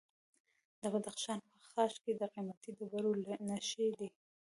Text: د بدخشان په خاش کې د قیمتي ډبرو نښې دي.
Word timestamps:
د 0.81 0.83
بدخشان 0.93 1.39
په 1.49 1.57
خاش 1.71 1.93
کې 2.03 2.11
د 2.19 2.21
قیمتي 2.33 2.71
ډبرو 2.77 3.11
نښې 3.47 3.87
دي. 3.99 4.09